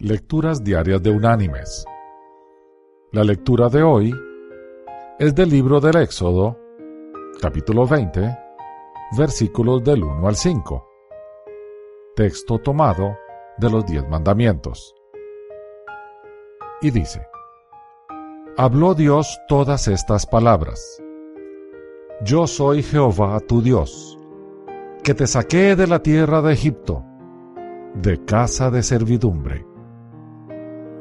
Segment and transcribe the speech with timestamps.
[0.00, 1.84] Lecturas Diarias de Unánimes.
[3.10, 4.14] La lectura de hoy
[5.18, 6.56] es del libro del Éxodo,
[7.42, 8.38] capítulo 20,
[9.18, 10.88] versículos del 1 al 5.
[12.14, 13.16] Texto tomado
[13.58, 14.94] de los diez mandamientos.
[16.80, 17.26] Y dice,
[18.56, 21.02] Habló Dios todas estas palabras.
[22.22, 24.16] Yo soy Jehová tu Dios,
[25.02, 27.02] que te saqué de la tierra de Egipto,
[27.94, 29.66] de casa de servidumbre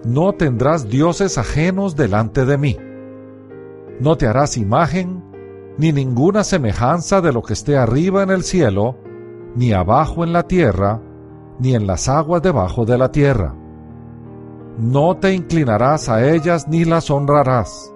[0.03, 2.77] no tendrás dioses ajenos delante de mí.
[3.99, 5.23] No te harás imagen,
[5.77, 8.97] ni ninguna semejanza de lo que esté arriba en el cielo,
[9.55, 11.01] ni abajo en la tierra,
[11.59, 13.55] ni en las aguas debajo de la tierra.
[14.77, 17.91] No te inclinarás a ellas ni las honrarás,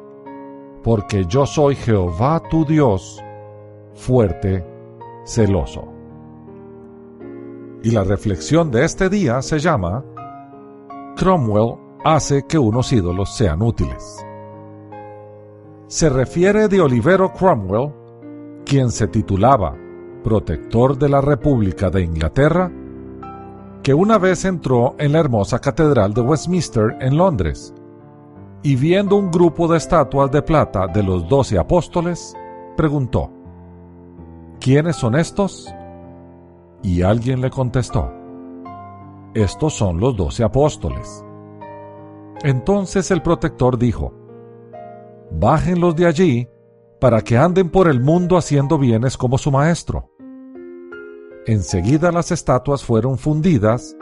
[0.83, 3.23] porque yo soy Jehová tu Dios,
[3.93, 4.65] fuerte,
[5.25, 5.87] celoso.
[7.83, 10.03] Y la reflexión de este día se llama
[11.15, 14.25] Cromwell hace que unos ídolos sean útiles.
[15.87, 17.93] Se refiere de Olivero Cromwell,
[18.65, 19.75] quien se titulaba
[20.23, 22.71] Protector de la República de Inglaterra,
[23.83, 27.73] que una vez entró en la hermosa Catedral de Westminster en Londres,
[28.63, 32.35] y viendo un grupo de estatuas de plata de los doce apóstoles,
[32.77, 33.31] preguntó,
[34.59, 35.73] ¿Quiénes son estos?
[36.83, 38.11] Y alguien le contestó,
[39.33, 41.25] Estos son los doce apóstoles.
[42.43, 44.13] Entonces el protector dijo,
[45.31, 46.49] Bájenlos de allí
[46.99, 50.09] para que anden por el mundo haciendo bienes como su maestro.
[51.45, 53.95] Enseguida las estatuas fueron fundidas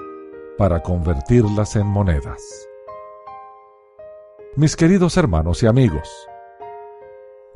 [0.58, 2.42] para convertirlas en monedas.
[4.56, 6.10] Mis queridos hermanos y amigos,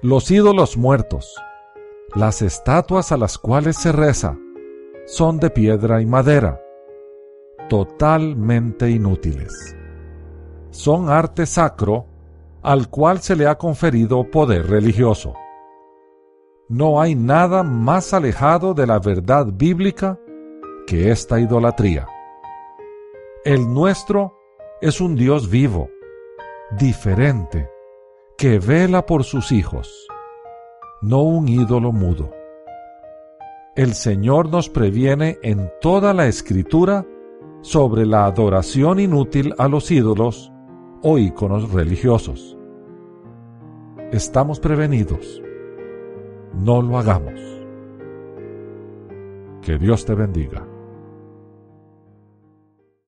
[0.02, 1.36] los ídolos muertos,
[2.16, 4.38] las estatuas a las cuales se reza,
[5.06, 6.62] son de piedra y madera,
[7.68, 9.76] totalmente inútiles
[10.74, 12.08] son arte sacro
[12.64, 15.36] al cual se le ha conferido poder religioso.
[16.68, 20.20] No hay nada más alejado de la verdad bíblica
[20.88, 22.08] que esta idolatría.
[23.46, 24.34] El nuestro
[24.82, 25.90] es un Dios vivo,
[26.80, 27.70] diferente,
[28.38, 30.08] que vela por sus hijos,
[31.02, 32.32] no un ídolo mudo.
[33.76, 37.06] El Señor nos previene en toda la escritura
[37.62, 40.53] sobre la adoración inútil a los ídolos
[41.04, 42.58] o íconos religiosos.
[44.12, 45.42] Estamos prevenidos.
[46.54, 47.40] No lo hagamos.
[49.62, 50.73] Que Dios te bendiga.